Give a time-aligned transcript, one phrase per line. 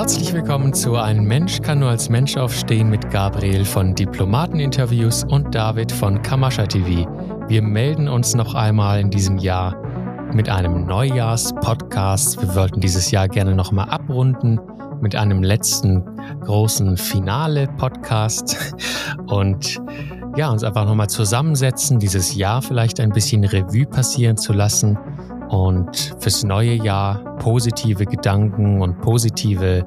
[0.00, 5.54] Herzlich willkommen zu Ein Mensch kann nur als Mensch aufstehen mit Gabriel von Diplomateninterviews und
[5.54, 7.06] David von Kamascha TV.
[7.48, 9.76] Wir melden uns noch einmal in diesem Jahr
[10.32, 12.40] mit einem Neujahrs-Podcast.
[12.40, 14.58] Wir wollten dieses Jahr gerne nochmal abrunden
[15.02, 16.02] mit einem letzten
[16.44, 18.56] großen Finale-Podcast
[19.26, 19.82] und
[20.34, 24.96] ja, uns einfach nochmal zusammensetzen, dieses Jahr vielleicht ein bisschen Revue passieren zu lassen
[25.50, 29.84] und fürs neue Jahr positive Gedanken und positive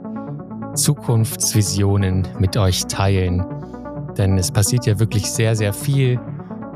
[0.75, 3.45] Zukunftsvisionen mit euch teilen.
[4.17, 6.19] Denn es passiert ja wirklich sehr, sehr viel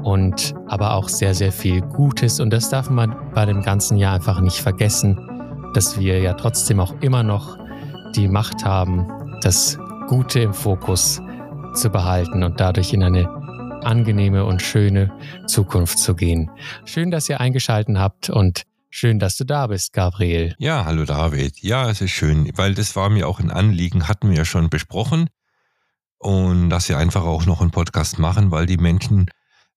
[0.03, 2.39] und aber auch sehr, sehr viel Gutes.
[2.39, 5.20] Und das darf man bei dem ganzen Jahr einfach nicht vergessen,
[5.73, 7.57] dass wir ja trotzdem auch immer noch
[8.15, 9.05] die Macht haben,
[9.41, 11.21] das Gute im Fokus
[11.73, 13.27] zu behalten und dadurch in eine
[13.84, 15.12] angenehme und schöne
[15.45, 16.49] Zukunft zu gehen.
[16.85, 20.55] Schön, dass ihr eingeschaltet habt und Schön, dass du da bist, Gabriel.
[20.59, 21.59] Ja, hallo David.
[21.59, 24.70] Ja, es ist schön, weil das war mir auch ein Anliegen, hatten wir ja schon
[24.70, 25.29] besprochen.
[26.18, 29.29] Und dass wir einfach auch noch einen Podcast machen, weil die Menschen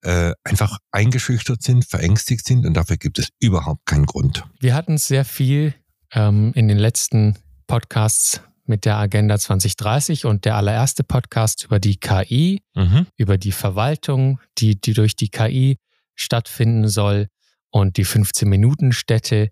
[0.02, 4.44] äh, einfach eingeschüchtert sind, verängstigt sind und dafür gibt es überhaupt keinen Grund.
[4.58, 5.74] Wir hatten sehr viel
[6.12, 7.36] ähm, in den letzten
[7.66, 13.06] Podcasts mit der Agenda 2030 und der allererste Podcast über die KI, mhm.
[13.16, 15.78] über die Verwaltung, die, die durch die KI
[16.14, 17.28] stattfinden soll
[17.70, 19.50] und die 15-Minuten-Städte,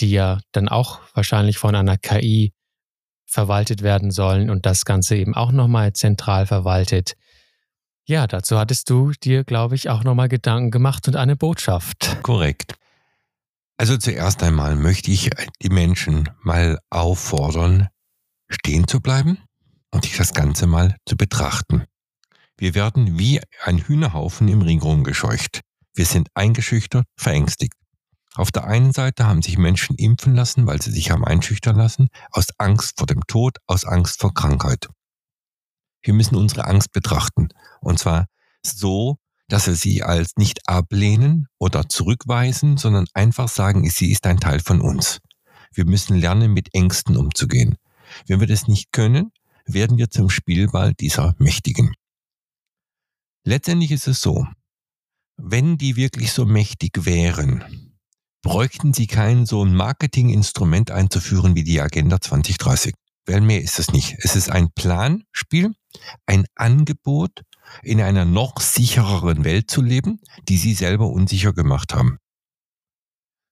[0.00, 2.52] die ja dann auch wahrscheinlich von einer KI
[3.26, 7.14] verwaltet werden sollen und das Ganze eben auch nochmal zentral verwaltet.
[8.04, 12.18] Ja, dazu hattest du dir, glaube ich, auch nochmal Gedanken gemacht und eine Botschaft.
[12.22, 12.74] Korrekt.
[13.78, 15.30] Also zuerst einmal möchte ich
[15.62, 17.88] die Menschen mal auffordern,
[18.48, 19.38] stehen zu bleiben
[19.90, 21.84] und sich das Ganze mal zu betrachten.
[22.58, 25.62] Wir werden wie ein Hühnerhaufen im Ring rumgescheucht.
[25.94, 27.74] Wir sind eingeschüchtert, verängstigt.
[28.34, 32.08] Auf der einen Seite haben sich Menschen impfen lassen, weil sie sich haben einschüchtern lassen,
[32.30, 34.88] aus Angst vor dem Tod, aus Angst vor Krankheit.
[36.02, 37.48] Wir müssen unsere Angst betrachten.
[37.80, 38.26] Und zwar
[38.64, 39.18] so,
[39.48, 44.60] dass wir sie als nicht ablehnen oder zurückweisen, sondern einfach sagen, sie ist ein Teil
[44.60, 45.20] von uns.
[45.74, 47.76] Wir müssen lernen, mit Ängsten umzugehen.
[48.26, 49.30] Wenn wir das nicht können,
[49.66, 51.94] werden wir zum Spielball dieser Mächtigen.
[53.44, 54.46] Letztendlich ist es so,
[55.36, 57.92] wenn die wirklich so mächtig wären,
[58.42, 62.94] bräuchten sie kein so ein Marketinginstrument einzuführen wie die Agenda 2030.
[63.24, 64.16] Weil mehr ist es nicht.
[64.18, 65.74] Es ist ein Planspiel,
[66.26, 67.42] ein Angebot,
[67.82, 72.18] in einer noch sichereren Welt zu leben, die sie selber unsicher gemacht haben.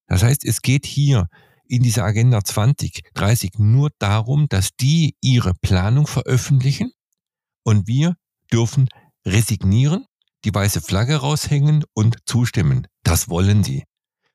[0.08, 1.28] Das heißt, es geht hier
[1.66, 6.90] in dieser Agenda 2030 nur darum, dass die ihre Planung veröffentlichen
[7.62, 8.16] und wir
[8.52, 8.88] dürfen
[9.24, 10.04] resignieren
[10.44, 12.86] die weiße Flagge raushängen und zustimmen.
[13.02, 13.84] Das wollen sie.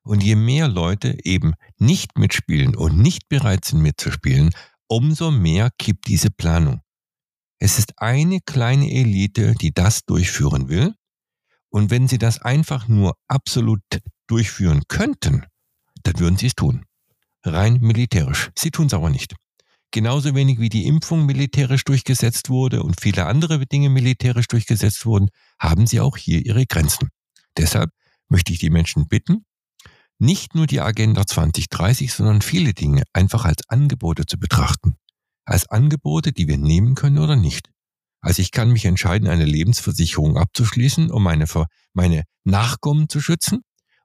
[0.04, 4.52] Und je mehr Leute eben nicht mitspielen und nicht bereit sind mitzuspielen,
[4.88, 6.82] umso mehr kippt diese Planung.
[7.60, 10.94] Es ist eine kleine Elite, die das durchführen will.
[11.70, 13.82] Und wenn sie das einfach nur absolut
[14.28, 15.46] durchführen könnten,
[16.04, 16.86] dann würden sie es tun.
[17.44, 18.52] Rein militärisch.
[18.58, 19.36] Sie tun es aber nicht
[19.96, 25.30] genauso wenig wie die Impfung militärisch durchgesetzt wurde und viele andere Dinge militärisch durchgesetzt wurden,
[25.58, 27.10] haben sie auch hier ihre Grenzen.
[27.58, 27.92] Deshalb
[28.28, 29.46] möchte ich die Menschen bitten,
[30.20, 34.98] nicht nur die Agenda 2030, sondern viele Dinge einfach als Angebote zu betrachten.
[35.46, 37.70] Als Angebote, die wir nehmen können oder nicht.
[38.20, 41.46] Also ich kann mich entscheiden, eine Lebensversicherung abzuschließen, um meine,
[41.94, 43.62] meine Nachkommen zu schützen.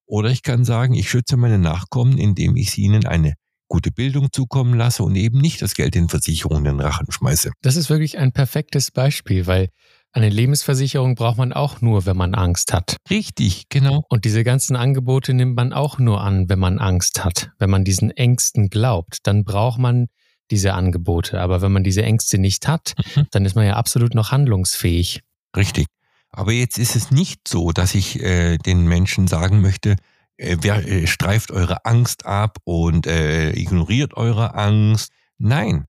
[0.06, 3.34] Oder ich kann sagen, ich schütze meine Nachkommen, indem ich ihnen eine
[3.70, 7.52] gute Bildung zukommen lasse und eben nicht das Geld in Versicherungen in den Rachen schmeiße.
[7.62, 9.70] Das ist wirklich ein perfektes Beispiel, weil
[10.12, 12.96] eine Lebensversicherung braucht man auch nur, wenn man Angst hat.
[13.08, 14.02] Richtig, genau.
[14.08, 17.52] Und diese ganzen Angebote nimmt man auch nur an, wenn man Angst hat.
[17.58, 20.08] Wenn man diesen Ängsten glaubt, dann braucht man
[20.50, 21.40] diese Angebote.
[21.40, 23.26] Aber wenn man diese Ängste nicht hat, mhm.
[23.30, 25.20] dann ist man ja absolut noch handlungsfähig.
[25.56, 25.86] Richtig.
[26.32, 29.94] Aber jetzt ist es nicht so, dass ich äh, den Menschen sagen möchte,
[30.40, 35.12] wer äh, streift eure Angst ab und äh, ignoriert eure Angst.
[35.38, 35.84] Nein,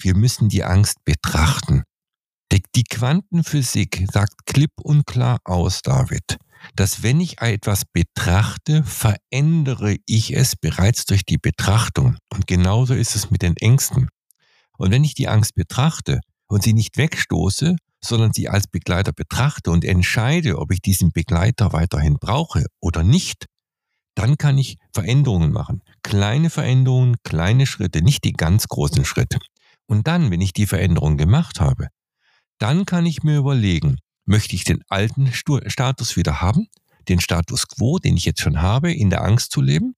[0.00, 1.82] wir müssen die Angst betrachten.
[2.52, 6.38] Die, die Quantenphysik sagt klipp und klar aus, David,
[6.76, 12.16] dass wenn ich etwas betrachte, verändere ich es bereits durch die Betrachtung.
[12.32, 14.08] Und genauso ist es mit den Ängsten.
[14.78, 19.70] Und wenn ich die Angst betrachte und sie nicht wegstoße, sondern sie als Begleiter betrachte
[19.70, 23.46] und entscheide, ob ich diesen Begleiter weiterhin brauche oder nicht,
[24.18, 25.80] dann kann ich Veränderungen machen.
[26.02, 29.38] Kleine Veränderungen, kleine Schritte, nicht die ganz großen Schritte.
[29.86, 31.86] Und dann, wenn ich die Veränderung gemacht habe,
[32.58, 36.66] dann kann ich mir überlegen, möchte ich den alten Status wieder haben,
[37.08, 39.94] den Status quo, den ich jetzt schon habe, in der Angst zu leben,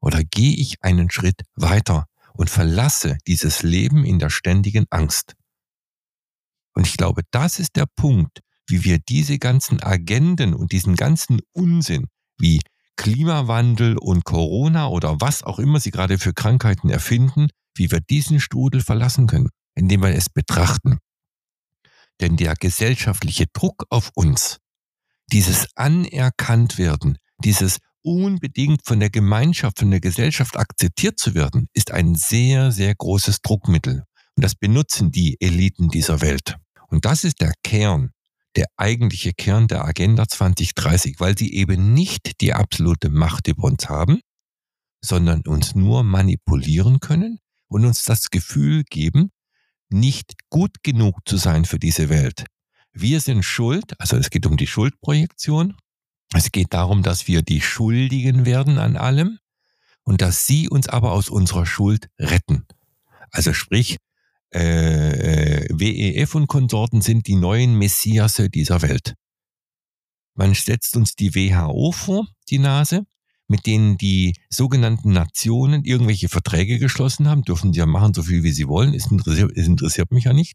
[0.00, 5.34] oder gehe ich einen Schritt weiter und verlasse dieses Leben in der ständigen Angst.
[6.74, 11.38] Und ich glaube, das ist der Punkt, wie wir diese ganzen Agenden und diesen ganzen
[11.52, 12.08] Unsinn
[12.38, 12.60] wie
[12.96, 18.40] Klimawandel und Corona oder was auch immer sie gerade für Krankheiten erfinden, wie wir diesen
[18.40, 20.98] Strudel verlassen können, indem wir es betrachten.
[22.20, 24.58] Denn der gesellschaftliche Druck auf uns,
[25.30, 31.90] dieses Anerkannt werden, dieses unbedingt von der Gemeinschaft, von der Gesellschaft akzeptiert zu werden, ist
[31.90, 34.04] ein sehr, sehr großes Druckmittel.
[34.36, 36.56] Und das benutzen die Eliten dieser Welt.
[36.88, 38.12] Und das ist der Kern,
[38.56, 43.88] der eigentliche Kern der Agenda 2030, weil sie eben nicht die absolute Macht über uns
[43.88, 44.20] haben,
[45.00, 47.38] sondern uns nur manipulieren können
[47.68, 49.30] und uns das Gefühl geben,
[49.88, 52.44] nicht gut genug zu sein für diese Welt.
[52.92, 55.76] Wir sind schuld, also es geht um die Schuldprojektion.
[56.34, 59.38] Es geht darum, dass wir die Schuldigen werden an allem
[60.02, 62.66] und dass sie uns aber aus unserer Schuld retten.
[63.30, 63.98] Also sprich,
[64.54, 69.14] äh, äh WEF und Konsorten sind die neuen Messiasse dieser Welt.
[70.34, 73.06] Man setzt uns die WHO vor, die Nase,
[73.48, 78.42] mit denen die sogenannten Nationen irgendwelche Verträge geschlossen haben, dürfen die ja machen, so viel
[78.42, 80.54] wie sie wollen, es interessiert, es interessiert mich ja nicht.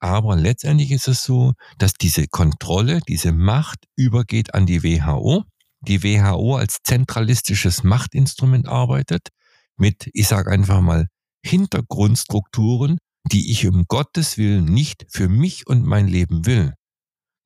[0.00, 5.44] Aber letztendlich ist es so, dass diese Kontrolle, diese Macht übergeht an die WHO.
[5.80, 9.28] Die WHO als zentralistisches Machtinstrument arbeitet
[9.76, 11.08] mit, ich sage einfach mal,
[11.48, 12.98] Hintergrundstrukturen,
[13.32, 16.74] die ich um Gottes Willen nicht für mich und mein Leben will.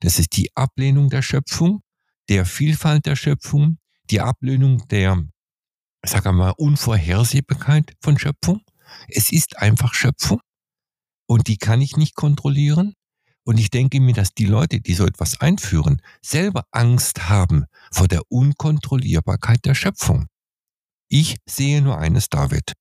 [0.01, 1.83] Das ist die Ablehnung der Schöpfung,
[2.29, 3.79] der Vielfalt der Schöpfung,
[4.11, 5.25] die Ablehnung der,
[6.05, 8.63] sag mal, Unvorhersehbarkeit von Schöpfung.
[9.09, 10.41] Es ist einfach Schöpfung
[11.27, 12.95] und die kann ich nicht kontrollieren.
[13.45, 18.07] Und ich denke mir, dass die Leute, die so etwas einführen, selber Angst haben vor
[18.07, 20.27] der Unkontrollierbarkeit der Schöpfung.
[21.09, 22.73] Ich sehe nur eines, David.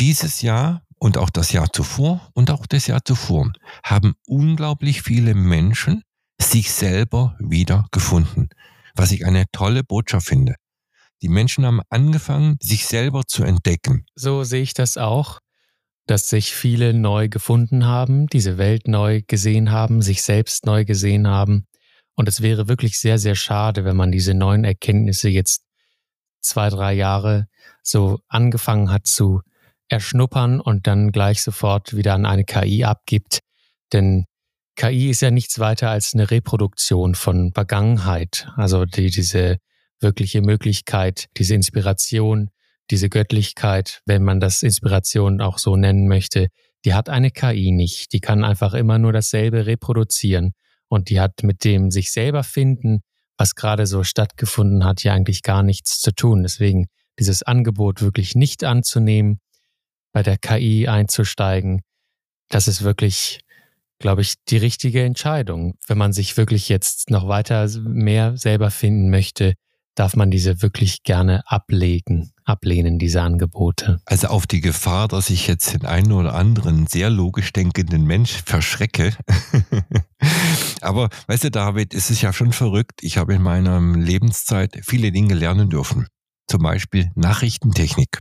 [0.00, 3.52] Dieses Jahr und auch das Jahr zuvor und auch das Jahr zuvor
[3.84, 6.02] haben unglaublich viele Menschen
[6.40, 8.48] sich selber wieder gefunden
[8.94, 10.56] was ich eine tolle Botschaft finde.
[11.22, 14.06] Die Menschen haben angefangen, sich selber zu entdecken.
[14.14, 15.40] So sehe ich das auch,
[16.06, 21.28] dass sich viele neu gefunden haben, diese Welt neu gesehen haben, sich selbst neu gesehen
[21.28, 21.66] haben.
[22.14, 25.62] Und es wäre wirklich sehr, sehr schade, wenn man diese neuen Erkenntnisse jetzt
[26.40, 27.46] zwei, drei Jahre
[27.82, 29.40] so angefangen hat zu
[29.90, 33.40] erschnuppern und dann gleich sofort wieder an eine KI abgibt.
[33.92, 34.24] Denn
[34.76, 38.48] KI ist ja nichts weiter als eine Reproduktion von Vergangenheit.
[38.56, 39.58] Also die, diese
[40.00, 42.50] wirkliche Möglichkeit, diese Inspiration,
[42.90, 46.48] diese Göttlichkeit, wenn man das Inspiration auch so nennen möchte,
[46.84, 48.12] die hat eine KI nicht.
[48.12, 50.52] Die kann einfach immer nur dasselbe reproduzieren.
[50.88, 53.00] Und die hat mit dem sich selber finden,
[53.36, 56.42] was gerade so stattgefunden hat, ja eigentlich gar nichts zu tun.
[56.42, 56.86] Deswegen
[57.18, 59.40] dieses Angebot wirklich nicht anzunehmen,
[60.12, 61.82] bei der KI einzusteigen,
[62.48, 63.40] das ist wirklich
[64.00, 65.74] glaube ich, die richtige Entscheidung.
[65.86, 69.54] Wenn man sich wirklich jetzt noch weiter mehr selber finden möchte,
[69.94, 74.00] darf man diese wirklich gerne ablegen, ablehnen, diese Angebote.
[74.06, 78.42] Also auf die Gefahr, dass ich jetzt den einen oder anderen sehr logisch denkenden Mensch
[78.46, 79.14] verschrecke.
[80.80, 83.02] Aber weißt du, David, es ist ja schon verrückt.
[83.02, 86.06] Ich habe in meiner Lebenszeit viele Dinge lernen dürfen.
[86.46, 88.20] Zum Beispiel Nachrichtentechnik.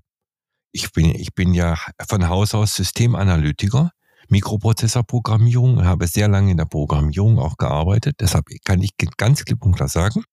[0.71, 3.91] Ich bin, ich bin ja von Haus aus Systemanalytiker
[4.29, 8.17] Mikroprozessorprogrammierung habe sehr lange in der Programmierung auch gearbeitet.
[8.19, 10.23] Deshalb kann ich ganz klipp und klar sagen,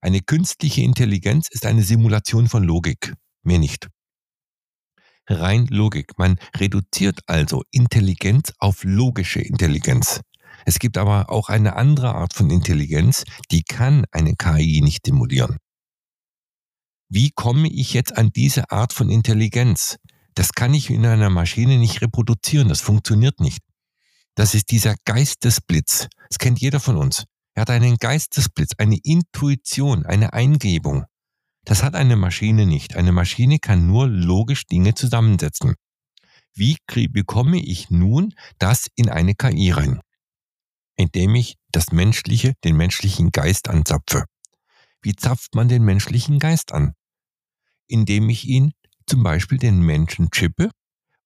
[0.00, 3.88] eine künstliche Intelligenz ist eine Simulation von Logik, mehr nicht.
[5.28, 6.18] Rein Logik.
[6.18, 10.22] Man reduziert also Intelligenz auf logische Intelligenz.
[10.66, 15.58] Es gibt aber auch eine andere Art von Intelligenz, die kann eine KI nicht simulieren.
[17.12, 19.96] Wie komme ich jetzt an diese Art von Intelligenz?
[20.36, 23.64] Das kann ich in einer Maschine nicht reproduzieren, das funktioniert nicht.
[24.36, 26.06] Das ist dieser Geistesblitz.
[26.28, 27.24] Das kennt jeder von uns.
[27.54, 31.04] Er hat einen Geistesblitz, eine Intuition, eine Eingebung.
[31.64, 32.94] Das hat eine Maschine nicht.
[32.94, 35.74] Eine Maschine kann nur logisch Dinge zusammensetzen.
[36.54, 36.76] Wie
[37.08, 40.00] bekomme ich nun das in eine KI rein?
[40.94, 44.26] Indem ich das menschliche, den menschlichen Geist anzapfe.
[45.02, 46.94] Wie zapft man den menschlichen Geist an?
[47.90, 48.72] Indem ich ihn
[49.06, 50.70] zum Beispiel den Menschen chippe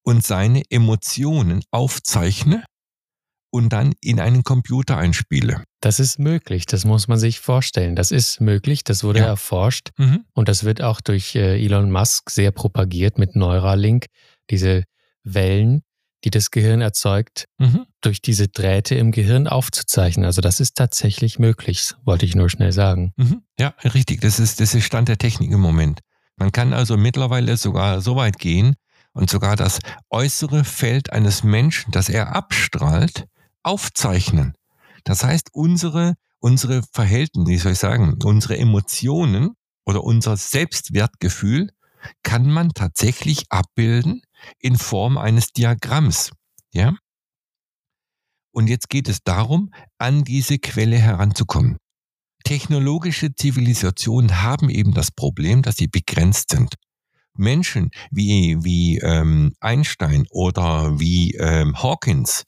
[0.03, 2.65] und seine Emotionen aufzeichne
[3.51, 5.63] und dann in einen Computer einspiele.
[5.81, 7.95] Das ist möglich, das muss man sich vorstellen.
[7.95, 9.27] Das ist möglich, das wurde ja.
[9.27, 10.25] erforscht mhm.
[10.33, 14.07] und das wird auch durch äh, Elon Musk sehr propagiert mit Neuralink.
[14.51, 14.83] Diese
[15.23, 15.83] Wellen,
[16.25, 17.85] die das Gehirn erzeugt, mhm.
[18.01, 20.27] durch diese Drähte im Gehirn aufzuzeichnen.
[20.27, 23.13] Also das ist tatsächlich möglich, wollte ich nur schnell sagen.
[23.17, 23.43] Mhm.
[23.59, 24.21] Ja, richtig.
[24.21, 26.01] Das ist, das ist Stand der Technik im Moment.
[26.37, 28.75] Man kann also mittlerweile sogar so weit gehen
[29.13, 29.79] und sogar das
[30.11, 33.27] äußere Feld eines Menschen, das er abstrahlt,
[33.63, 34.55] aufzeichnen.
[35.05, 41.71] Das heißt, unsere, unsere Verhältnisse, wie soll ich sagen, unsere Emotionen oder unser Selbstwertgefühl
[42.23, 44.23] kann man tatsächlich abbilden
[44.59, 46.33] in Form eines Diagramms.
[46.73, 46.95] Ja?
[48.53, 51.79] Und jetzt geht es darum, an diese Quelle heranzukommen.
[52.45, 56.75] Technologische Zivilisationen haben eben das Problem, dass sie begrenzt sind.
[57.37, 62.45] Menschen wie, wie ähm, Einstein oder wie ähm, Hawkins,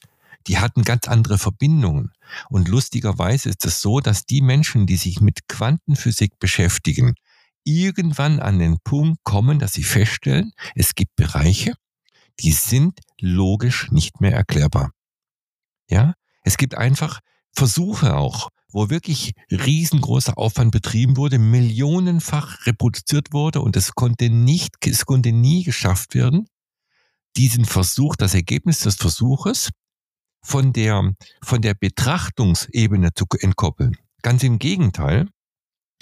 [0.47, 2.13] die hatten ganz andere Verbindungen.
[2.51, 7.15] Und lustigerweise ist es so, dass die Menschen, die sich mit Quantenphysik beschäftigen,
[7.65, 11.73] irgendwann an den Punkt kommen, dass sie feststellen, es gibt Bereiche,
[12.41, 14.93] die sind logisch nicht mehr erklärbar.
[15.89, 17.21] Ja, es gibt einfach
[17.53, 24.75] Versuche auch, wo wirklich riesengroßer Aufwand betrieben wurde, millionenfach reproduziert wurde und es konnte nicht,
[24.87, 26.47] es konnte nie geschafft werden,
[27.37, 29.71] diesen Versuch, das Ergebnis des Versuches
[30.43, 33.97] von der, von der Betrachtungsebene zu entkoppeln.
[34.23, 35.29] Ganz im Gegenteil.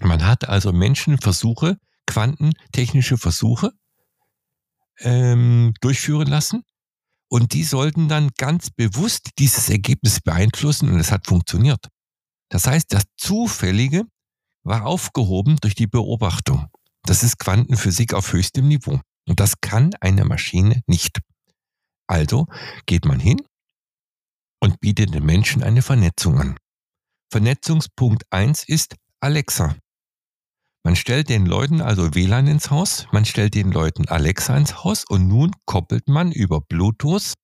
[0.00, 3.72] Man hat also Menschenversuche, quantentechnische Versuche
[4.98, 6.62] ähm, durchführen lassen
[7.28, 11.88] und die sollten dann ganz bewusst dieses Ergebnis beeinflussen und es hat funktioniert.
[12.54, 14.04] Das heißt, das Zufällige
[14.62, 16.68] war aufgehoben durch die Beobachtung.
[17.02, 19.00] Das ist Quantenphysik auf höchstem Niveau.
[19.28, 21.18] Und das kann eine Maschine nicht.
[22.06, 22.46] Also
[22.86, 23.42] geht man hin
[24.60, 26.56] und bietet den Menschen eine Vernetzung an.
[27.28, 29.74] Vernetzungspunkt 1 ist Alexa.
[30.84, 35.04] Man stellt den Leuten also WLAN ins Haus, man stellt den Leuten Alexa ins Haus
[35.04, 37.34] und nun koppelt man über Bluetooth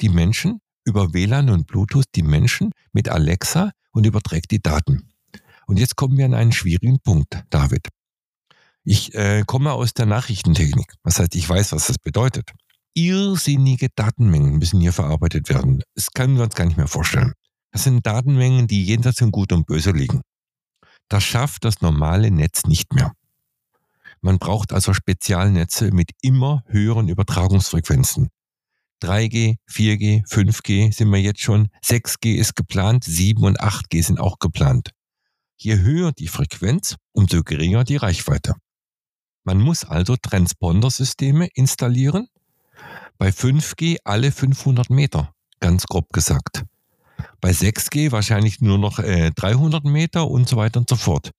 [0.00, 5.08] die Menschen, über WLAN und Bluetooth die Menschen mit Alexa und überträgt die Daten.
[5.66, 7.88] Und jetzt kommen wir an einen schwierigen Punkt, David.
[8.82, 10.92] Ich äh, komme aus der Nachrichtentechnik.
[11.02, 12.50] Das heißt, ich weiß, was das bedeutet.
[12.92, 15.82] Irrsinnige Datenmengen müssen hier verarbeitet werden.
[15.94, 17.32] Das können wir uns gar nicht mehr vorstellen.
[17.72, 20.20] Das sind Datenmengen, die jenseits von Gut und Böse liegen.
[21.08, 23.12] Das schafft das normale Netz nicht mehr.
[24.20, 28.28] Man braucht also Spezialnetze mit immer höheren Übertragungsfrequenzen.
[29.04, 34.38] 3G, 4G, 5G sind wir jetzt schon, 6G ist geplant, 7 und 8G sind auch
[34.38, 34.90] geplant.
[35.56, 38.54] Je höher die Frequenz, umso geringer die Reichweite.
[39.44, 42.28] Man muss also Transpondersysteme installieren,
[43.18, 46.64] bei 5G alle 500 Meter, ganz grob gesagt.
[47.40, 51.30] Bei 6G wahrscheinlich nur noch äh, 300 Meter und so weiter und so fort.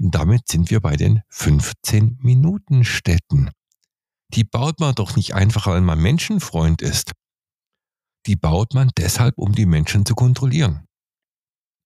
[0.00, 3.50] Und damit sind wir bei den 15 Minuten Städten.
[4.34, 7.12] Die baut man doch nicht einfach, weil man Menschenfreund ist.
[8.26, 10.86] Die baut man deshalb, um die Menschen zu kontrollieren.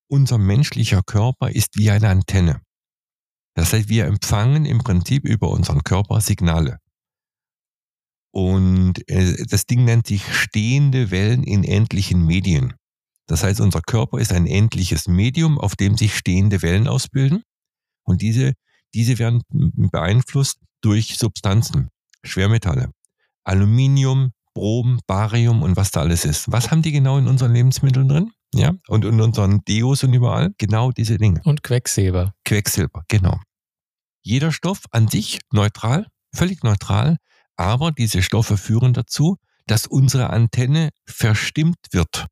[0.09, 2.63] Unser menschlicher Körper ist wie eine Antenne.
[3.55, 6.79] Das heißt, wir empfangen im Prinzip über unseren Körper Signale.
[8.33, 12.75] Und äh, das Ding nennt sich stehende Wellen in endlichen Medien.
[13.27, 17.43] Das heißt, unser Körper ist ein endliches Medium, auf dem sich stehende Wellen ausbilden.
[18.05, 18.53] Und diese,
[18.95, 21.89] diese werden beeinflusst durch Substanzen,
[22.27, 22.91] Schwermetalle,
[23.45, 26.51] Aluminium, Brom, Barium und was da alles ist.
[26.51, 28.33] Was haben die genau in unseren Lebensmitteln drin?
[28.55, 30.55] Ja, und in unseren Deos und überall?
[30.59, 31.41] Genau diese Dinge.
[31.45, 32.33] Und Quecksilber.
[32.45, 33.39] Quecksilber, genau.
[34.23, 37.19] Jeder Stoff an sich neutral, völlig neutral,
[37.57, 42.27] aber diese Stoffe führen dazu, dass unsere Antenne verstimmt wird.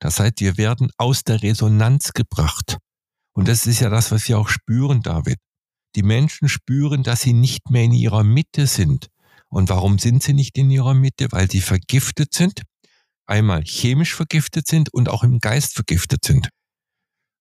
[0.00, 2.78] Das heißt, wir werden aus der Resonanz gebracht.
[3.34, 5.38] Und das ist ja das, was wir auch spüren, David.
[5.94, 9.08] Die Menschen spüren, dass sie nicht mehr in ihrer Mitte sind.
[9.52, 11.30] Und warum sind sie nicht in ihrer Mitte?
[11.30, 12.62] Weil sie vergiftet sind,
[13.26, 16.48] einmal chemisch vergiftet sind und auch im Geist vergiftet sind.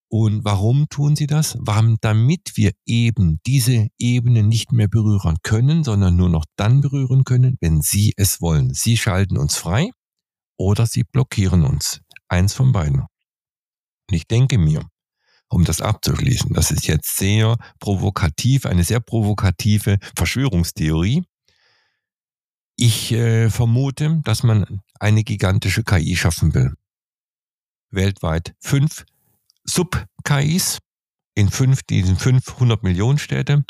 [0.09, 1.57] Und warum tun sie das?
[1.61, 1.95] Warum?
[2.01, 7.55] Damit wir eben diese Ebene nicht mehr berühren können, sondern nur noch dann berühren können,
[7.61, 8.73] wenn sie es wollen.
[8.73, 9.89] Sie schalten uns frei
[10.57, 12.01] oder sie blockieren uns.
[12.27, 12.99] Eins von beiden.
[12.99, 14.85] Und ich denke mir,
[15.47, 21.23] um das abzuschließen, das ist jetzt sehr provokativ, eine sehr provokative Verschwörungstheorie.
[22.75, 26.73] Ich äh, vermute, dass man eine gigantische KI schaffen will.
[27.91, 29.05] Weltweit fünf
[29.65, 30.79] Sub-KIs
[31.35, 33.63] in fünf, diesen 500 Millionen Städte,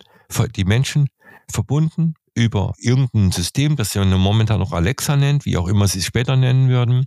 [0.56, 1.08] die Menschen
[1.50, 6.06] verbunden über irgendein System, das sie momentan noch Alexa nennt, wie auch immer sie es
[6.06, 7.06] später nennen würden,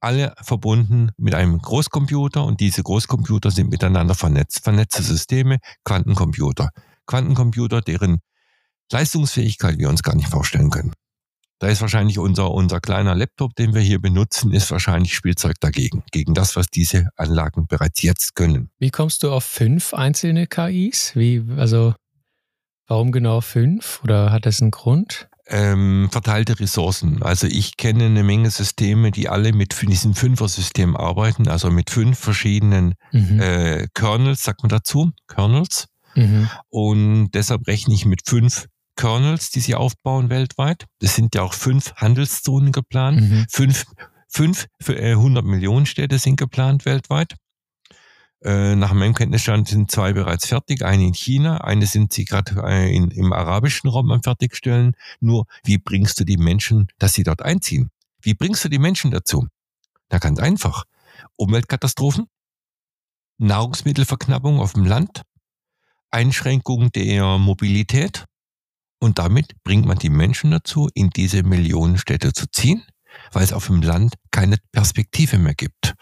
[0.00, 4.62] alle verbunden mit einem Großcomputer und diese Großcomputer sind miteinander vernetzt.
[4.62, 6.70] Vernetzte Systeme, Quantencomputer.
[7.06, 8.20] Quantencomputer, deren
[8.92, 10.92] Leistungsfähigkeit wir uns gar nicht vorstellen können.
[11.58, 16.02] Da ist wahrscheinlich unser, unser kleiner Laptop, den wir hier benutzen, ist wahrscheinlich Spielzeug dagegen,
[16.12, 18.70] gegen das, was diese Anlagen bereits jetzt können.
[18.78, 21.12] Wie kommst du auf fünf einzelne KIs?
[21.14, 21.94] Wie, also,
[22.86, 24.00] warum genau fünf?
[24.04, 25.28] Oder hat das einen Grund?
[25.48, 27.22] ähm, verteilte Ressourcen.
[27.22, 32.18] Also ich kenne eine Menge Systeme, die alle mit diesem Fünfer-System arbeiten, also mit fünf
[32.18, 33.40] verschiedenen mhm.
[33.40, 35.86] äh, Kernels, sagt man dazu, Kernels.
[36.14, 36.48] Mhm.
[36.68, 38.66] Und deshalb rechne ich mit fünf
[38.96, 40.86] Kernels, die sie aufbauen weltweit.
[41.00, 43.20] Es sind ja auch fünf Handelszonen geplant.
[43.20, 43.46] Mhm.
[43.50, 43.84] Fünf,
[44.28, 47.36] fünf für, äh, 100 Millionen Städte sind geplant weltweit.
[48.42, 52.62] Äh, nach meinem Kenntnisstand sind zwei bereits fertig, eine in China, eine sind sie gerade
[52.66, 54.94] äh, im arabischen Raum am Fertigstellen.
[55.20, 57.90] Nur, wie bringst du die Menschen, dass sie dort einziehen?
[58.20, 59.46] Wie bringst du die Menschen dazu?
[60.10, 60.84] Na, ganz einfach.
[61.36, 62.26] Umweltkatastrophen,
[63.38, 65.22] Nahrungsmittelverknappung auf dem Land,
[66.10, 68.26] Einschränkung der Mobilität
[68.98, 72.82] und damit bringt man die Menschen dazu, in diese Millionenstädte zu ziehen,
[73.32, 75.94] weil es auf dem Land keine Perspektive mehr gibt.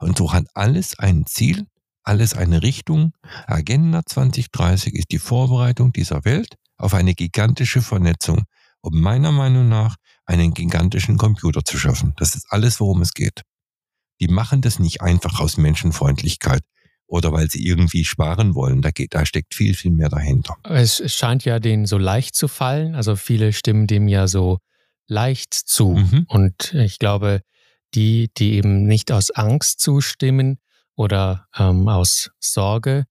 [0.00, 1.66] Und so hat alles ein Ziel,
[2.02, 3.12] alles eine Richtung.
[3.46, 8.44] Agenda 2030 ist die Vorbereitung dieser Welt auf eine gigantische Vernetzung,
[8.80, 12.14] um meiner Meinung nach einen gigantischen Computer zu schaffen.
[12.16, 13.42] Das ist alles, worum es geht.
[14.20, 16.62] Die machen das nicht einfach aus Menschenfreundlichkeit
[17.10, 18.82] oder weil sie irgendwie sparen wollen.
[18.82, 20.56] Da, geht, da steckt viel, viel mehr dahinter.
[20.62, 22.94] Es scheint ja denen so leicht zu fallen.
[22.94, 24.58] Also viele stimmen dem ja so
[25.08, 25.90] leicht zu.
[25.90, 26.24] Mhm.
[26.28, 27.42] Und ich glaube,
[27.94, 30.58] die, die eben nicht aus Angst zustimmen
[30.94, 33.06] oder ähm, aus Sorge,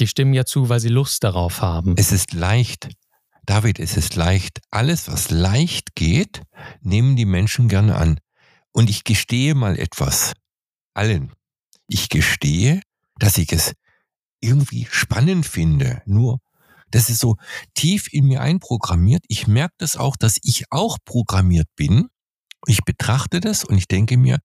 [0.00, 1.94] die stimmen ja zu, weil sie Lust darauf haben.
[1.98, 2.88] Es ist leicht.
[3.44, 4.60] David, es ist leicht.
[4.70, 6.42] Alles, was leicht geht,
[6.80, 8.18] nehmen die Menschen gerne an.
[8.72, 10.32] Und ich gestehe mal etwas.
[10.94, 11.32] Allen.
[11.88, 12.80] Ich gestehe,
[13.18, 13.72] dass ich es
[14.40, 16.02] irgendwie spannend finde.
[16.06, 16.38] Nur,
[16.90, 17.36] das ist so
[17.74, 19.24] tief in mir einprogrammiert.
[19.28, 22.08] Ich merke das auch, dass ich auch programmiert bin.
[22.66, 24.38] Ich betrachte das und ich denke mir,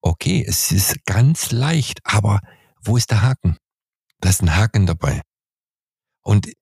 [0.00, 2.40] okay, es ist ganz leicht, aber
[2.82, 3.56] wo ist der Haken?
[4.20, 5.22] Da ist ein Haken dabei.
[6.22, 6.52] Und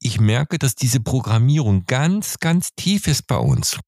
[0.00, 3.78] ich merke, dass diese Programmierung ganz, ganz tief ist bei uns.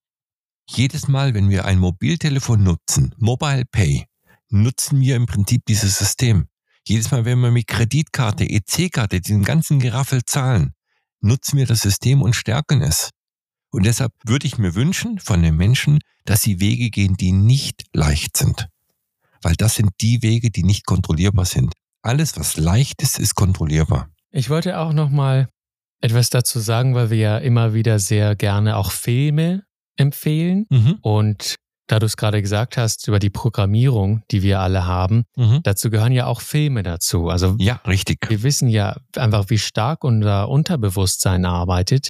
[0.69, 4.06] Jedes Mal, wenn wir ein Mobiltelefon nutzen, Mobile Pay,
[4.50, 6.47] nutzen wir im Prinzip dieses System.
[6.87, 10.75] Jedes Mal, wenn wir mit Kreditkarte, EC-Karte, diesen ganzen Geraffel zahlen,
[11.21, 13.11] nutzen wir das System und stärken es.
[13.71, 17.85] Und deshalb würde ich mir wünschen von den Menschen, dass sie Wege gehen, die nicht
[17.93, 18.69] leicht sind.
[19.43, 21.73] Weil das sind die Wege, die nicht kontrollierbar sind.
[22.02, 24.09] Alles, was leicht ist, ist kontrollierbar.
[24.30, 25.49] Ich wollte auch noch mal
[26.00, 29.65] etwas dazu sagen, weil wir ja immer wieder sehr gerne auch Filme
[29.97, 30.67] empfehlen.
[30.71, 30.99] Mhm.
[31.00, 35.60] Und da du es gerade gesagt hast über die Programmierung, die wir alle haben, mhm.
[35.62, 37.28] dazu gehören ja auch Filme dazu.
[37.28, 38.18] Also ja, richtig.
[38.28, 42.08] Wir wissen ja einfach, wie stark unser Unterbewusstsein arbeitet.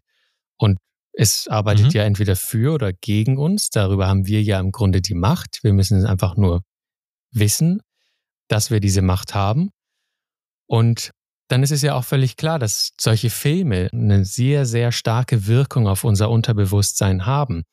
[0.57, 0.79] Und
[1.13, 1.91] es arbeitet mhm.
[1.91, 3.71] ja entweder für oder gegen uns.
[3.71, 5.61] Darüber haben wir ja im Grunde die Macht.
[5.63, 6.63] Wir müssen es einfach nur
[7.33, 7.81] wissen,
[8.49, 9.71] dass wir diese Macht haben.
[10.67, 11.11] Und
[11.49, 15.89] dann ist es ja auch völlig klar, dass solche Filme eine sehr, sehr starke Wirkung
[15.89, 17.65] auf unser Unterbewusstsein haben.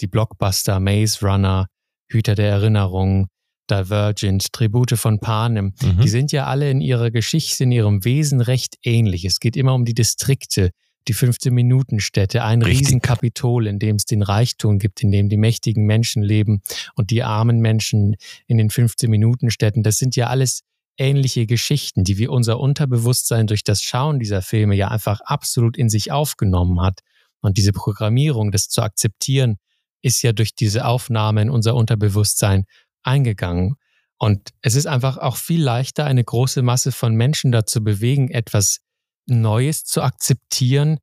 [0.00, 1.66] Die Blockbuster, Maze Runner,
[2.08, 3.28] Hüter der Erinnerung,
[3.70, 6.00] Divergent, Tribute von Panem, mhm.
[6.00, 9.24] die sind ja alle in ihrer Geschichte, in ihrem Wesen recht ähnlich.
[9.24, 10.70] Es geht immer um die Distrikte,
[11.06, 12.86] die 15-Minuten-Städte, ein Richtig.
[12.86, 16.62] Riesenkapitol, in dem es den Reichtum gibt, in dem die mächtigen Menschen leben
[16.94, 19.82] und die armen Menschen in den 15-Minuten-Städten.
[19.82, 20.62] Das sind ja alles
[20.98, 25.88] ähnliche Geschichten, die wie unser Unterbewusstsein durch das Schauen dieser Filme ja einfach absolut in
[25.88, 27.00] sich aufgenommen hat.
[27.40, 29.58] Und diese Programmierung, das zu akzeptieren,
[30.02, 32.64] ist ja durch diese Aufnahme in unser Unterbewusstsein
[33.02, 33.76] eingegangen.
[34.18, 38.80] Und es ist einfach auch viel leichter, eine große Masse von Menschen dazu bewegen, etwas
[39.26, 40.98] Neues zu akzeptieren,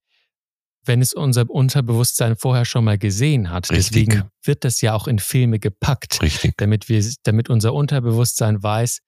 [0.84, 3.72] wenn es unser Unterbewusstsein vorher schon mal gesehen hat.
[3.72, 4.06] Richtig.
[4.06, 6.54] Deswegen wird das ja auch in Filme gepackt, Richtig.
[6.58, 9.00] damit wir, damit unser Unterbewusstsein weiß,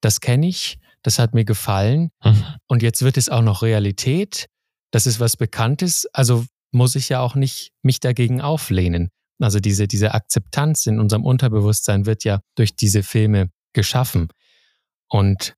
[0.00, 2.44] das kenne ich, das hat mir gefallen mhm.
[2.68, 4.46] und jetzt wird es auch noch Realität.
[4.92, 9.10] Das ist was Bekanntes, also muss ich ja auch nicht mich dagegen auflehnen.
[9.38, 14.28] Also diese, diese Akzeptanz in unserem Unterbewusstsein wird ja durch diese Filme geschaffen.
[15.08, 15.54] Und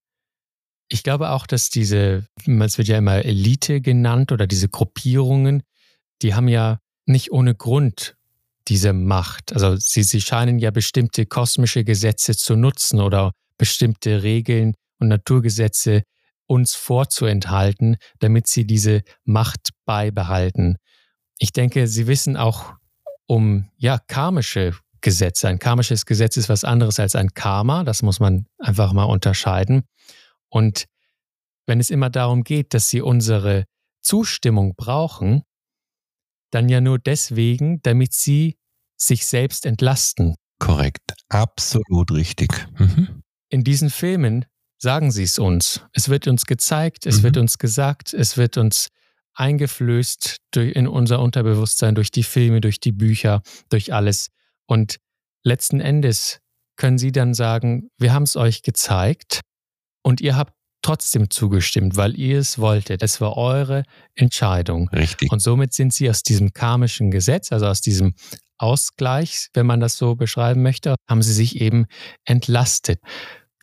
[0.89, 5.63] ich glaube auch, dass diese, es wird ja immer Elite genannt oder diese Gruppierungen,
[6.23, 8.17] die haben ja nicht ohne Grund
[8.69, 9.53] diese Macht.
[9.53, 16.03] Also sie, sie scheinen ja bestimmte kosmische Gesetze zu nutzen oder bestimmte Regeln und Naturgesetze
[16.47, 20.77] uns vorzuenthalten, damit sie diese Macht beibehalten.
[21.39, 22.75] Ich denke, sie wissen auch
[23.29, 25.49] um ja karmische Gesetze.
[25.49, 29.85] Ein karmisches Gesetz ist was anderes als ein Karma, das muss man einfach mal unterscheiden.
[30.49, 30.87] Und
[31.67, 33.65] wenn es immer darum geht, dass sie unsere
[34.01, 35.43] Zustimmung brauchen,
[36.51, 38.57] dann ja nur deswegen, damit sie
[38.97, 40.35] sich selbst entlasten.
[40.59, 42.67] Korrekt, absolut richtig.
[42.79, 43.23] Mhm.
[43.51, 44.47] In diesen Filmen
[44.79, 45.83] sagen sie es uns.
[45.93, 47.23] Es wird uns gezeigt, es mhm.
[47.25, 48.89] wird uns gesagt, es wird uns
[49.39, 54.29] eingeflößt durch, in unser Unterbewusstsein durch die Filme, durch die Bücher, durch alles.
[54.67, 54.97] Und
[55.45, 56.41] letzten Endes
[56.77, 59.41] können Sie dann sagen, wir haben es euch gezeigt
[60.03, 63.03] und ihr habt trotzdem zugestimmt, weil ihr es wolltet.
[63.03, 63.83] Es war eure
[64.15, 64.89] Entscheidung.
[64.91, 65.31] Richtig.
[65.31, 68.15] Und somit sind Sie aus diesem karmischen Gesetz, also aus diesem
[68.59, 71.87] Ausgleich, wenn man das so beschreiben möchte, haben Sie sich eben
[72.25, 73.01] entlastet.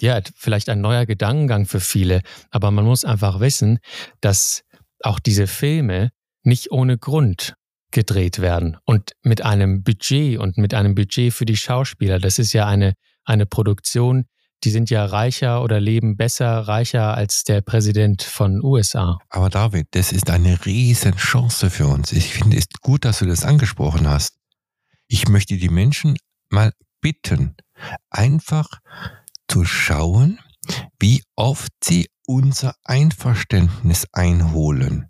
[0.01, 3.79] Ja, vielleicht ein neuer Gedankengang für viele, aber man muss einfach wissen,
[4.19, 4.63] dass
[5.05, 6.11] auch diese Filme
[6.43, 7.55] nicht ohne Grund
[7.91, 12.19] gedreht werden und mit einem Budget und mit einem Budget für die Schauspieler.
[12.19, 14.25] Das ist ja eine, eine Produktion,
[14.63, 19.17] die sind ja reicher oder leben besser, reicher als der Präsident von USA.
[19.29, 22.11] Aber David, das ist eine riesen Chance für uns.
[22.11, 24.35] Ich finde es gut, dass du das angesprochen hast.
[25.07, 26.17] Ich möchte die Menschen
[26.49, 27.55] mal bitten,
[28.09, 28.67] einfach
[29.47, 30.39] zu schauen,
[30.99, 35.09] wie oft sie unser Einverständnis einholen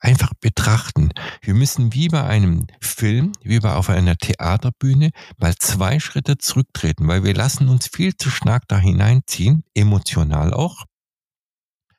[0.00, 1.10] einfach betrachten.
[1.42, 7.08] Wir müssen wie bei einem Film, wie bei auf einer Theaterbühne, mal zwei Schritte zurücktreten,
[7.08, 10.84] weil wir lassen uns viel zu stark da hineinziehen, emotional auch,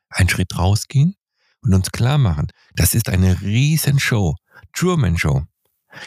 [0.08, 1.14] einen Schritt rausgehen
[1.60, 4.36] und uns klar machen, das ist eine Riesenshow,
[4.72, 5.44] Truman Show.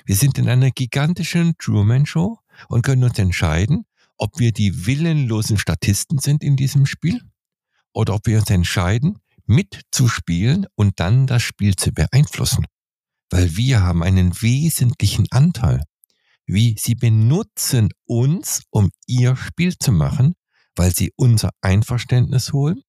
[0.06, 3.86] Wir sind in einer gigantischen Truman Show und können uns entscheiden,
[4.18, 7.22] ob wir die willenlosen Statisten sind in diesem Spiel
[7.94, 12.66] oder ob wir uns entscheiden, mitzuspielen und dann das Spiel zu beeinflussen.
[13.30, 15.84] Weil wir haben einen wesentlichen Anteil.
[16.46, 20.36] Wie sie benutzen uns, um ihr Spiel zu machen,
[20.76, 22.82] weil sie unser Einverständnis holen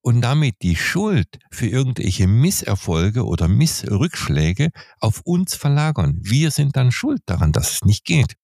[0.00, 6.18] und damit die Schuld für irgendwelche Misserfolge oder Missrückschläge auf uns verlagern.
[6.20, 8.34] Wir sind dann schuld daran, dass es nicht geht.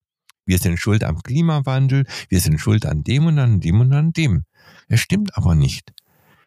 [0.47, 4.13] Wir sind schuld am Klimawandel, wir sind schuld an dem und an dem und an
[4.13, 4.45] dem.
[4.89, 5.93] Es stimmt aber nicht.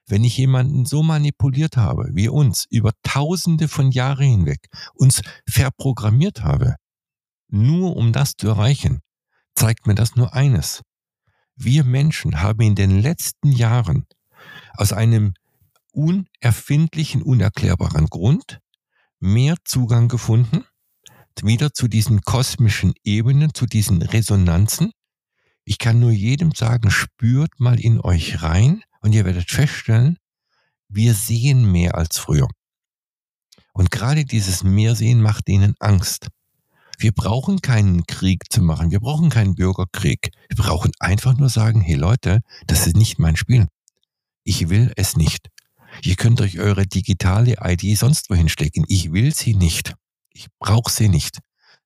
[0.06, 6.44] Wenn ich jemanden so manipuliert habe, wie uns, über tausende von Jahren hinweg, uns verprogrammiert
[6.44, 6.76] habe,
[7.48, 9.00] nur um das zu erreichen,
[9.56, 10.82] zeigt mir das nur eines.
[11.56, 14.06] Wir Menschen haben in den letzten Jahren
[14.76, 15.34] aus einem
[15.92, 18.60] unerfindlichen, unerklärbaren Grund
[19.20, 20.66] mehr Zugang gefunden,
[21.42, 24.92] wieder zu diesen kosmischen Ebenen, zu diesen Resonanzen.
[25.66, 30.18] Ich kann nur jedem sagen, spürt mal in euch rein, und ihr werdet feststellen,
[30.88, 32.48] wir sehen mehr als früher.
[33.74, 36.28] Und gerade dieses Mehrsehen macht ihnen Angst.
[37.00, 38.92] Wir brauchen keinen Krieg zu machen.
[38.92, 40.30] Wir brauchen keinen Bürgerkrieg.
[40.48, 43.68] Wir brauchen einfach nur sagen, hey Leute, das ist nicht mein Spiel.
[44.44, 45.50] Ich will es nicht.
[46.04, 48.86] Ihr könnt euch eure digitale ID sonst wohin stecken.
[48.88, 49.96] Ich will sie nicht.
[50.32, 51.40] Ich brauche sie nicht.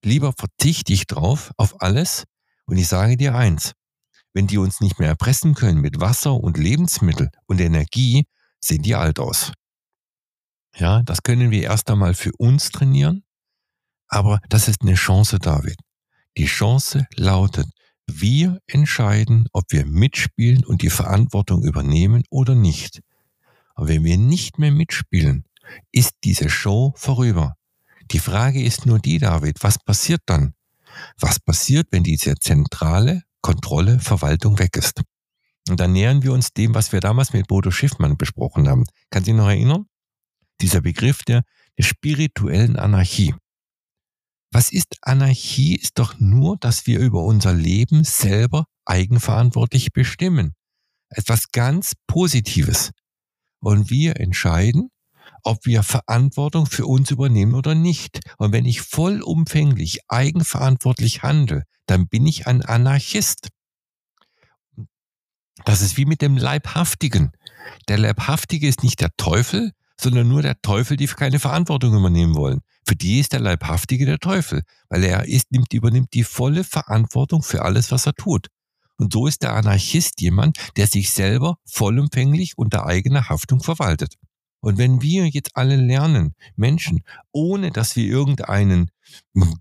[0.04, 2.26] Lieber verzichte ich drauf auf alles
[2.68, 3.74] und ich sage dir eins
[4.38, 8.28] wenn die uns nicht mehr erpressen können mit Wasser und Lebensmittel und Energie,
[8.60, 9.52] sehen die alt aus.
[10.76, 13.24] Ja, das können wir erst einmal für uns trainieren,
[14.08, 15.78] aber das ist eine Chance, David.
[16.38, 17.66] Die Chance lautet,
[18.06, 23.02] wir entscheiden, ob wir mitspielen und die Verantwortung übernehmen oder nicht.
[23.74, 25.46] Aber wenn wir nicht mehr mitspielen,
[25.92, 27.56] ist diese Show vorüber.
[28.12, 30.54] Die Frage ist nur die, David, was passiert dann?
[31.20, 35.04] Was passiert, wenn diese zentrale Kontrolle, Verwaltung weg ist.
[35.70, 38.84] Und dann nähern wir uns dem, was wir damals mit Bodo Schiffmann besprochen haben.
[39.10, 39.86] Kann Sie noch erinnern?
[40.62, 41.44] Dieser Begriff der,
[41.78, 43.34] der spirituellen Anarchie.
[44.52, 45.76] Was ist Anarchie?
[45.76, 50.54] Ist doch nur, dass wir über unser Leben selber eigenverantwortlich bestimmen.
[51.10, 52.92] Etwas ganz Positives.
[53.60, 54.90] Und wir entscheiden,
[55.44, 58.20] ob wir Verantwortung für uns übernehmen oder nicht.
[58.38, 63.50] Und wenn ich vollumfänglich eigenverantwortlich handle, dann bin ich ein Anarchist.
[65.66, 67.32] Das ist wie mit dem Leibhaftigen.
[67.88, 72.62] Der Leibhaftige ist nicht der Teufel, sondern nur der Teufel, die keine Verantwortung übernehmen wollen.
[72.88, 77.44] Für die ist der Leibhaftige der Teufel, weil er ist, nimmt, übernimmt die volle Verantwortung
[77.44, 78.48] für alles, was er tut.
[78.98, 84.16] Und so ist der Anarchist jemand, der sich selber vollumfänglich unter eigener Haftung verwaltet.
[84.60, 88.90] Und wenn wir jetzt alle lernen, Menschen, ohne dass wir irgendeinen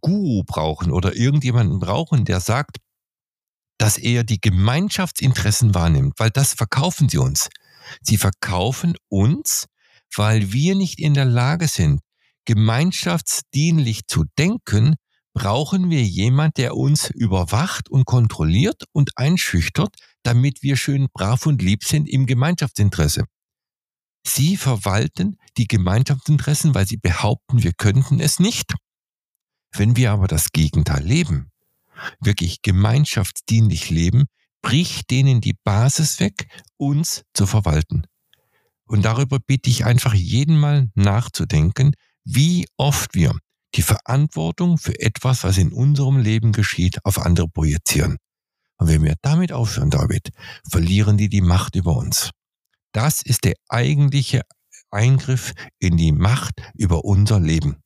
[0.01, 2.79] Guru brauchen oder irgendjemanden brauchen, der sagt,
[3.79, 7.49] dass er die Gemeinschaftsinteressen wahrnimmt, weil das verkaufen sie uns.
[8.01, 9.67] Sie verkaufen uns,
[10.15, 12.01] weil wir nicht in der Lage sind,
[12.47, 14.95] gemeinschaftsdienlich zu denken,
[15.35, 21.61] brauchen wir jemand, der uns überwacht und kontrolliert und einschüchtert, damit wir schön brav und
[21.61, 23.25] lieb sind im Gemeinschaftsinteresse.
[24.27, 28.75] Sie verwalten die Gemeinschaftsinteressen, weil sie behaupten, wir könnten es nicht.
[29.73, 31.51] Wenn wir aber das Gegenteil leben,
[32.21, 34.25] wirklich gemeinschaftsdienlich leben,
[34.63, 38.03] bricht denen die Basis weg, uns zu verwalten.
[38.87, 41.93] Und darüber bitte ich einfach jeden mal nachzudenken,
[42.25, 43.39] wie oft wir
[43.77, 48.17] die Verantwortung für etwas, was in unserem Leben geschieht, auf andere projizieren.
[48.79, 50.31] Und wenn wir damit aufhören, David,
[50.69, 52.33] verlieren die die Macht über uns.
[52.97, 54.41] Das ist der eigentliche
[54.91, 57.83] Eingriff in die Macht über unser Leben.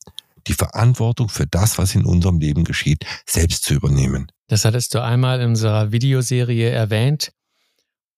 [0.46, 4.30] Die Verantwortung für das, was in unserem Leben geschieht, selbst zu übernehmen.
[4.46, 7.32] Das hattest du einmal in unserer Videoserie erwähnt.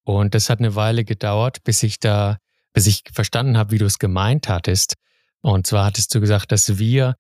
[0.05, 2.37] Und das hat eine Weile gedauert, bis ich da,
[2.75, 4.97] bis ich verstanden habe, wie du es gemeint hattest.
[5.41, 7.15] Und zwar hattest du gesagt, dass wir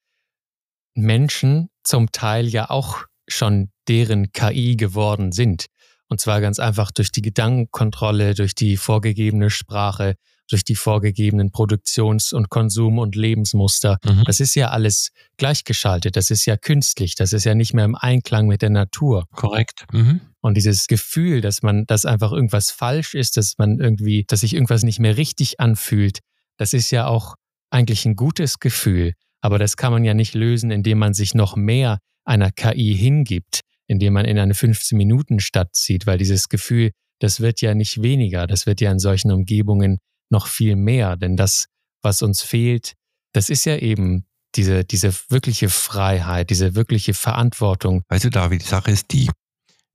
[0.92, 5.64] Menschen zum Teil ja auch schon deren KI geworden sind.
[6.12, 12.34] Und zwar ganz einfach durch die Gedankenkontrolle, durch die vorgegebene Sprache, durch die vorgegebenen Produktions-
[12.34, 13.96] und Konsum- und Lebensmuster.
[14.04, 14.24] Mhm.
[14.26, 17.94] Das ist ja alles gleichgeschaltet, das ist ja künstlich, das ist ja nicht mehr im
[17.94, 19.24] Einklang mit der Natur.
[19.34, 19.86] Korrekt.
[19.90, 20.20] Mhm.
[20.42, 24.52] Und dieses Gefühl, dass man, dass einfach irgendwas falsch ist, dass man irgendwie, dass sich
[24.52, 26.18] irgendwas nicht mehr richtig anfühlt,
[26.58, 27.36] das ist ja auch
[27.70, 29.14] eigentlich ein gutes Gefühl.
[29.40, 33.62] Aber das kann man ja nicht lösen, indem man sich noch mehr einer KI hingibt,
[33.92, 38.66] indem man in eine 15-Minuten-Stadt zieht, weil dieses Gefühl, das wird ja nicht weniger, das
[38.66, 39.98] wird ja in solchen Umgebungen
[40.30, 41.66] noch viel mehr, denn das,
[42.02, 42.94] was uns fehlt,
[43.32, 44.26] das ist ja eben
[44.56, 48.02] diese, diese wirkliche Freiheit, diese wirkliche Verantwortung.
[48.08, 49.30] Also David, die Sache ist die,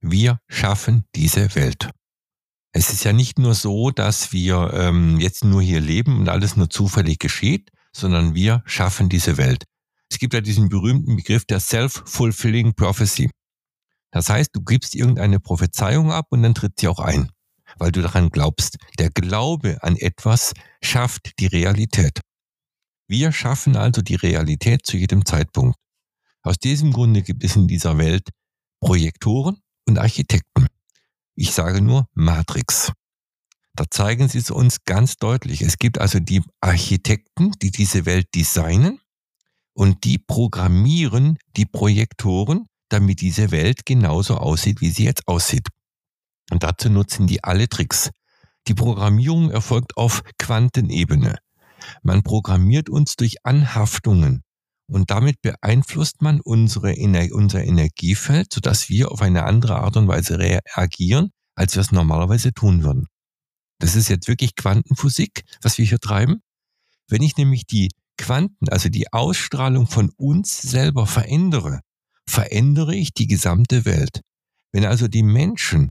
[0.00, 1.90] wir schaffen diese Welt.
[2.72, 6.56] Es ist ja nicht nur so, dass wir ähm, jetzt nur hier leben und alles
[6.56, 9.64] nur zufällig geschieht, sondern wir schaffen diese Welt.
[10.10, 13.30] Es gibt ja diesen berühmten Begriff der Self-Fulfilling Prophecy.
[14.10, 17.30] Das heißt, du gibst irgendeine Prophezeiung ab und dann tritt sie auch ein,
[17.78, 18.78] weil du daran glaubst.
[18.98, 22.20] Der Glaube an etwas schafft die Realität.
[23.06, 25.76] Wir schaffen also die Realität zu jedem Zeitpunkt.
[26.42, 28.28] Aus diesem Grunde gibt es in dieser Welt
[28.80, 30.66] Projektoren und Architekten.
[31.34, 32.92] Ich sage nur Matrix.
[33.74, 35.62] Da zeigen sie es uns ganz deutlich.
[35.62, 39.00] Es gibt also die Architekten, die diese Welt designen
[39.72, 45.68] und die programmieren die Projektoren, damit diese Welt genauso aussieht, wie sie jetzt aussieht.
[46.50, 48.10] Und dazu nutzen die alle Tricks.
[48.66, 51.36] Die Programmierung erfolgt auf Quantenebene.
[52.02, 54.42] Man programmiert uns durch Anhaftungen
[54.90, 56.94] und damit beeinflusst man unsere,
[57.32, 62.52] unser Energiefeld, sodass wir auf eine andere Art und Weise reagieren, als wir es normalerweise
[62.52, 63.06] tun würden.
[63.78, 66.42] Das ist jetzt wirklich Quantenphysik, was wir hier treiben.
[67.06, 71.80] Wenn ich nämlich die Quanten, also die Ausstrahlung von uns selber verändere,
[72.28, 74.20] verändere ich die gesamte Welt.
[74.70, 75.90] Wenn also die Menschen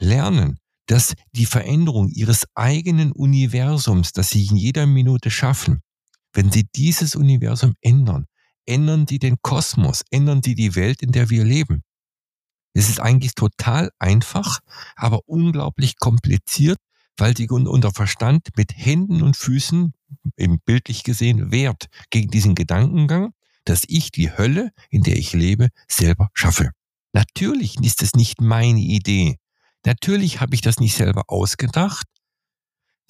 [0.00, 5.80] lernen, dass die Veränderung ihres eigenen Universums, das sie in jeder Minute schaffen,
[6.32, 8.26] wenn sie dieses Universum ändern,
[8.66, 11.82] ändern sie den Kosmos, ändern sie die Welt, in der wir leben.
[12.74, 14.60] Es ist eigentlich total einfach,
[14.94, 16.78] aber unglaublich kompliziert,
[17.16, 19.92] weil sie unter Verstand mit Händen und Füßen,
[20.36, 23.32] eben bildlich gesehen, wehrt gegen diesen Gedankengang,
[23.68, 26.70] dass ich die Hölle, in der ich lebe, selber schaffe.
[27.12, 29.36] Natürlich ist es nicht meine Idee.
[29.84, 32.06] Natürlich habe ich das nicht selber ausgedacht,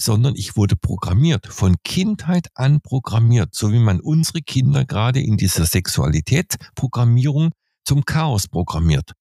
[0.01, 5.37] sondern ich wurde programmiert, von Kindheit an programmiert, so wie man unsere Kinder gerade in
[5.37, 7.51] dieser Sexualitätsprogrammierung
[7.85, 9.12] zum Chaos programmiert.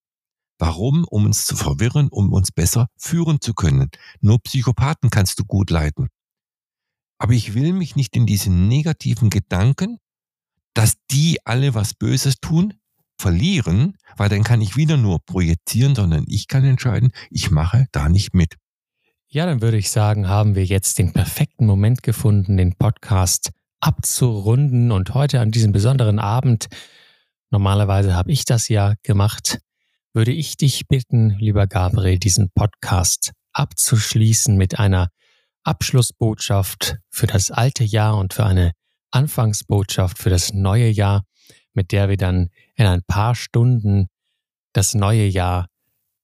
[0.60, 1.06] Warum?
[1.10, 3.90] Um uns zu verwirren, um uns besser führen zu können.
[4.22, 6.10] Nur Psychopathen kannst du gut leiten.
[7.20, 10.00] Aber ich will mich nicht in diesen negativen Gedanken,
[10.78, 12.76] dass die alle was Böses tun,
[13.20, 18.10] verlieren, weil dann kann ich wieder nur projizieren, sondern ich kann entscheiden, ich mache da
[18.10, 18.58] nicht mit.
[19.28, 24.92] Ja, dann würde ich sagen, haben wir jetzt den perfekten Moment gefunden, den Podcast abzurunden
[24.92, 26.68] und heute an diesem besonderen Abend,
[27.50, 29.60] normalerweise habe ich das ja gemacht,
[30.14, 35.10] würde ich dich bitten, lieber Gabriel, diesen Podcast abzuschließen mit einer
[35.64, 38.74] Abschlussbotschaft für das alte Jahr und für eine
[39.12, 41.24] Anfangsbotschaft für das neue Jahr,
[41.74, 44.08] mit der wir dann in ein paar Stunden
[44.74, 45.68] das neue Jahr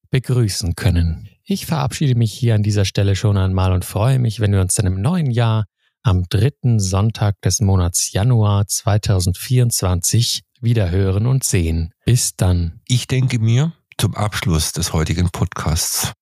[0.10, 1.30] begrüßen können.
[1.44, 4.76] Ich verabschiede mich hier an dieser Stelle schon einmal und freue mich, wenn wir uns
[4.76, 5.66] dann im neuen Jahr
[6.04, 11.94] am dritten Sonntag des Monats Januar 2024 wieder hören und sehen.
[12.06, 12.82] Bis dann.
[12.88, 16.14] Ich denke mir, zum Abschluss des heutigen Podcasts.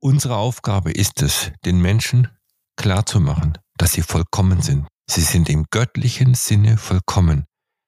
[0.00, 2.28] Unsere Aufgabe ist es, den Menschen
[2.76, 4.86] klarzumachen, dass sie vollkommen sind.
[5.10, 7.46] Sie sind im göttlichen Sinne vollkommen.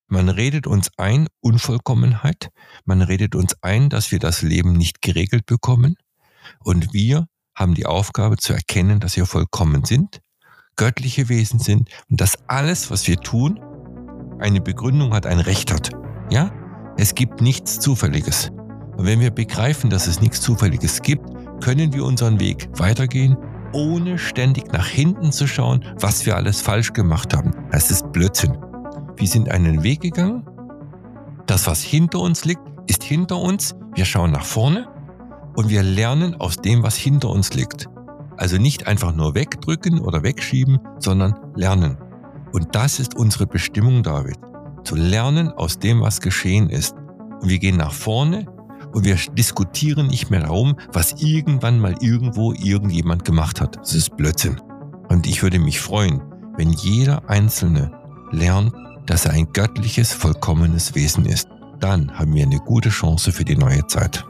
[0.09, 2.49] Man redet uns ein Unvollkommenheit,
[2.87, 5.97] man redet uns ein, dass wir das Leben nicht geregelt bekommen
[6.65, 10.21] und wir haben die Aufgabe zu erkennen, dass wir vollkommen sind,
[10.77, 13.61] göttliche Wesen sind und dass alles, was wir tun,
[14.41, 15.91] eine Begründung hat, ein Recht hat.
[16.31, 16.51] Ja?
[16.97, 18.49] Es gibt nichts Zufälliges.
[18.97, 21.25] Und wenn wir begreifen, dass es nichts Zufälliges gibt,
[21.63, 23.37] können wir unseren Weg weitergehen
[23.73, 27.53] ohne ständig nach hinten zu schauen, was wir alles falsch gemacht haben.
[27.71, 28.57] Das ist Blödsinn.
[29.17, 30.45] Wir sind einen Weg gegangen.
[31.47, 33.75] Das, was hinter uns liegt, ist hinter uns.
[33.95, 34.89] Wir schauen nach vorne
[35.57, 37.89] und wir lernen aus dem, was hinter uns liegt.
[38.37, 41.99] Also nicht einfach nur wegdrücken oder wegschieben, sondern lernen.
[42.53, 44.39] Und das ist unsere Bestimmung, David.
[44.85, 46.97] Zu lernen aus dem, was geschehen ist.
[47.41, 48.47] Und wir gehen nach vorne
[48.93, 53.77] und wir diskutieren nicht mehr darum, was irgendwann mal irgendwo irgendjemand gemacht hat.
[53.77, 54.61] Das ist Blödsinn.
[55.09, 56.21] Und ich würde mich freuen,
[56.57, 57.91] wenn jeder Einzelne
[58.31, 58.73] lernt,
[59.07, 61.49] dass er ein göttliches, vollkommenes Wesen ist.
[61.81, 64.25] Dann haben wir eine gute Chance für die neue Zeit.